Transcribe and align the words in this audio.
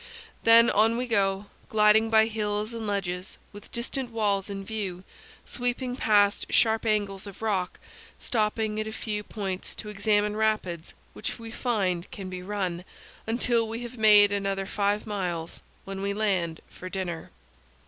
Then 0.45 0.71
on 0.71 0.97
we 0.97 1.05
go, 1.05 1.45
gliding 1.69 2.09
by 2.09 2.25
hills 2.25 2.73
and 2.73 2.87
ledges, 2.87 3.37
with 3.53 3.71
distant 3.71 4.09
walls 4.09 4.49
in 4.49 4.65
view; 4.65 5.03
sweeping 5.45 5.95
past 5.95 6.51
sharp 6.51 6.87
angles 6.87 7.27
of 7.27 7.43
rock; 7.43 7.79
stopping 8.19 8.79
at 8.79 8.87
a 8.87 8.91
few 8.91 9.21
points 9.21 9.75
to 9.75 9.89
examine 9.89 10.35
rapids, 10.35 10.95
which 11.13 11.37
we 11.37 11.51
find 11.51 12.09
can 12.09 12.31
be 12.31 12.41
run, 12.41 12.83
until 13.27 13.67
we 13.69 13.81
have 13.83 13.95
made 13.99 14.31
another 14.31 14.65
five 14.65 15.05
miles, 15.05 15.61
when 15.85 16.01
we 16.01 16.15
land 16.15 16.61
for 16.67 16.89
dinner. 16.89 17.29